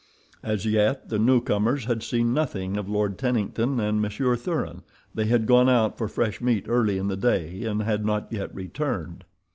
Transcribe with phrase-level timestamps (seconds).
[0.41, 4.81] As yet the newcomers had seen nothing of Lord Tennington and Monsieur Thuran.
[5.13, 8.49] They had gone out for fresh meat early in the day, and had not yet
[8.55, 9.25] returned.